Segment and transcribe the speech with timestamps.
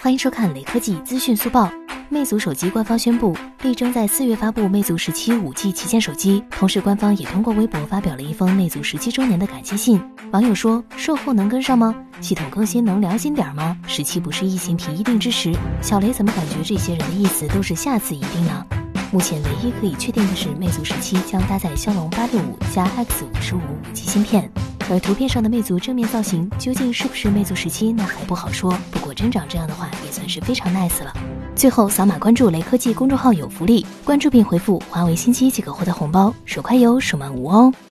[0.00, 1.68] 欢迎收看雷科技资讯速报。
[2.08, 6.42] 魅族手机官方宣布，力争在四月发布魅族十七五 G 旗舰手机。
[6.50, 10.00] 同时，官方也通过微博发表了一封魅族十七周年的感谢信。
[10.30, 11.92] 网友说：“售后能跟上吗？
[12.20, 13.76] 系统更新能良心点吗？
[13.88, 18.64] 十七不是疫情提一定之时，小雷怎么感觉这些人的意思都是下次一定呢？”
[19.10, 24.48] 目前唯一可以确定的是，魅族十七将搭载骁龙八六五加 X 五十五五 G 芯片。
[24.90, 28.76] 而图片上的魅族正面造型究竟是不是魅族十七，那还不好说。
[28.90, 31.12] 不过真长这样的话，也算是非常 nice 了。
[31.54, 37.72] 最后扫码关注雷科技公众号有福利，关注并回复华为新机即可获得红包，手快有，手慢无哦。